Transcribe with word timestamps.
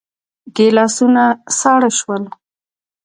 ګيلاسونه 0.55 1.23
ساړه 1.59 1.89
شول. 1.99 2.23